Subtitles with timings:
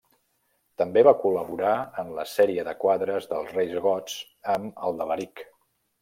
[0.81, 4.15] També va col·laborar en la sèrie de quadres dels reis gots
[4.55, 5.45] amb el d'Alaric.